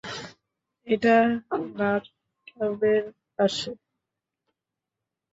[0.87, 1.15] এটা
[1.71, 3.03] বাথটাবের
[3.35, 3.71] পাশে।